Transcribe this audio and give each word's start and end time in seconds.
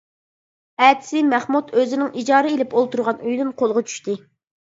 ئەتىسى 0.85 1.19
مەخمۇت 1.33 1.69
ئۆزىنىڭ 1.81 2.09
ئىجارە 2.21 2.53
ئېلىپ 2.53 2.73
ئولتۇرغان 2.79 3.21
ئۆيىدىن 3.27 3.53
قولغا 3.61 3.85
چۈشتى. 3.91 4.17